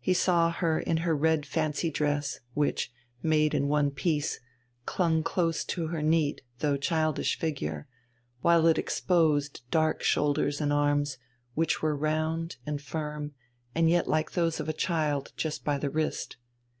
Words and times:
He 0.00 0.14
saw 0.14 0.50
her 0.50 0.80
in 0.80 0.96
her 1.06 1.14
red 1.14 1.46
fancy 1.46 1.92
dress, 1.92 2.40
which, 2.54 2.90
made 3.22 3.54
in 3.54 3.68
one 3.68 3.92
piece, 3.92 4.40
clung 4.84 5.22
close 5.22 5.64
to 5.66 5.86
her 5.86 6.02
neat 6.02 6.42
though 6.58 6.76
childish 6.76 7.38
figure, 7.38 7.86
while 8.40 8.66
it 8.66 8.78
exposed 8.78 9.62
dark 9.70 10.02
shoulders 10.02 10.60
and 10.60 10.72
arms, 10.72 11.18
which 11.54 11.82
were 11.82 11.94
round 11.94 12.56
and 12.66 12.82
firm 12.82 13.32
and 13.72 13.88
yet 13.88 14.08
like 14.08 14.32
those 14.32 14.58
of 14.58 14.68
a 14.68 14.72
child 14.72 15.32
just 15.36 15.62
by 15.62 15.78
the 15.78 15.88
wrist. 15.88 16.36